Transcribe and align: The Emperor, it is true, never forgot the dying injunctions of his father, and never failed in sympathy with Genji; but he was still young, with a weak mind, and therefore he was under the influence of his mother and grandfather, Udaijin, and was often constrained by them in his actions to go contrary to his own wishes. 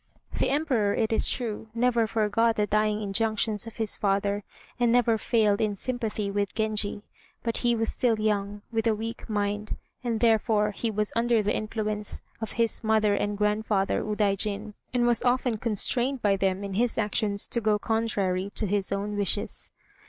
The 0.39 0.49
Emperor, 0.49 0.95
it 0.95 1.13
is 1.13 1.29
true, 1.29 1.67
never 1.75 2.07
forgot 2.07 2.55
the 2.55 2.65
dying 2.65 3.03
injunctions 3.03 3.67
of 3.67 3.77
his 3.77 3.95
father, 3.95 4.43
and 4.79 4.91
never 4.91 5.15
failed 5.19 5.61
in 5.61 5.75
sympathy 5.75 6.31
with 6.31 6.55
Genji; 6.55 7.03
but 7.43 7.57
he 7.57 7.75
was 7.75 7.89
still 7.89 8.19
young, 8.19 8.63
with 8.71 8.87
a 8.87 8.95
weak 8.95 9.29
mind, 9.29 9.77
and 10.03 10.19
therefore 10.19 10.71
he 10.71 10.89
was 10.89 11.13
under 11.15 11.43
the 11.43 11.55
influence 11.55 12.23
of 12.41 12.53
his 12.53 12.83
mother 12.83 13.13
and 13.13 13.37
grandfather, 13.37 14.01
Udaijin, 14.03 14.73
and 14.91 15.05
was 15.05 15.21
often 15.23 15.59
constrained 15.59 16.23
by 16.23 16.35
them 16.35 16.63
in 16.63 16.73
his 16.73 16.97
actions 16.97 17.47
to 17.49 17.61
go 17.61 17.77
contrary 17.77 18.49
to 18.55 18.65
his 18.65 18.91
own 18.91 19.15
wishes. 19.15 19.71